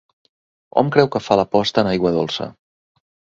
[0.81, 2.49] Hom creu que fa la posta en aigua dolça.